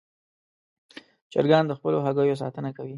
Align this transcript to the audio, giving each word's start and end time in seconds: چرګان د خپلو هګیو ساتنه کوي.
چرګان 1.31 1.63
د 1.67 1.71
خپلو 1.77 1.97
هګیو 2.05 2.39
ساتنه 2.43 2.69
کوي. 2.77 2.89